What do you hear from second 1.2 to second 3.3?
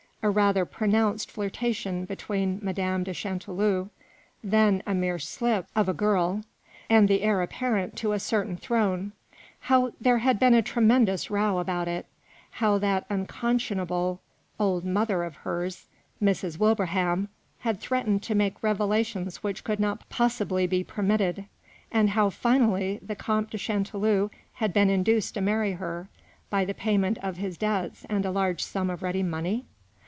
flirtation between Madame de